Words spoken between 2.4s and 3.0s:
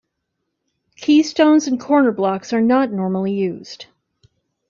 are not